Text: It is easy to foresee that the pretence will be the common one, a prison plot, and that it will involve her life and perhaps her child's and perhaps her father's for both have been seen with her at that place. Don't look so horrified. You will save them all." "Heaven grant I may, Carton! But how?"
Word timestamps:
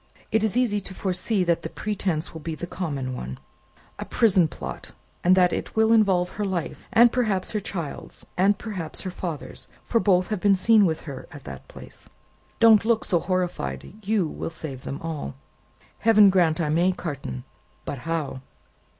It 0.31 0.43
is 0.43 0.57
easy 0.57 0.79
to 0.79 0.95
foresee 0.95 1.43
that 1.43 1.61
the 1.61 1.69
pretence 1.69 2.33
will 2.33 2.41
be 2.41 2.55
the 2.55 2.65
common 2.65 3.15
one, 3.15 3.37
a 3.99 4.05
prison 4.05 4.47
plot, 4.47 4.93
and 5.23 5.35
that 5.37 5.53
it 5.53 5.75
will 5.75 5.93
involve 5.93 6.29
her 6.31 6.43
life 6.43 6.85
and 6.91 7.11
perhaps 7.11 7.51
her 7.51 7.59
child's 7.59 8.25
and 8.35 8.57
perhaps 8.57 9.01
her 9.01 9.11
father's 9.11 9.67
for 9.85 9.99
both 9.99 10.29
have 10.29 10.39
been 10.39 10.55
seen 10.55 10.87
with 10.87 11.01
her 11.01 11.27
at 11.31 11.43
that 11.43 11.67
place. 11.67 12.09
Don't 12.59 12.83
look 12.83 13.05
so 13.05 13.19
horrified. 13.19 13.93
You 14.03 14.27
will 14.27 14.49
save 14.49 14.81
them 14.85 14.99
all." 15.03 15.35
"Heaven 15.99 16.31
grant 16.31 16.59
I 16.59 16.69
may, 16.69 16.93
Carton! 16.93 17.43
But 17.85 17.99
how?" 17.99 18.41